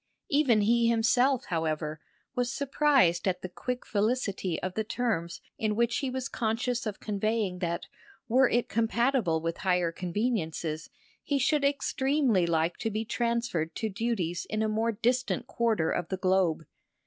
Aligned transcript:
Even 0.29 0.61
he 0.61 0.87
himself, 0.87 1.45
however, 1.49 2.01
was 2.33 2.51
surprised 2.51 3.27
at 3.27 3.43
the 3.43 3.47
quick 3.49 3.85
felicity 3.85 4.59
of 4.63 4.73
the 4.73 4.83
terms 4.83 5.41
in 5.59 5.75
which 5.75 5.97
he 5.97 6.09
was 6.09 6.27
conscious 6.27 6.87
of 6.87 6.99
conveying 6.99 7.59
that, 7.59 7.85
were 8.27 8.49
it 8.49 8.67
compatible 8.67 9.41
with 9.41 9.57
higher 9.57 9.91
conveniences, 9.91 10.89
he 11.21 11.37
should 11.37 11.63
extremely 11.63 12.47
like 12.47 12.77
to 12.77 12.89
be 12.89 13.05
transferred 13.05 13.75
to 13.75 13.89
duties 13.89 14.47
in 14.49 14.63
a 14.63 14.67
more 14.67 14.91
distant 14.91 15.45
quarter 15.45 15.91
of 15.91 16.09
the 16.09 16.17
globe. 16.17 16.63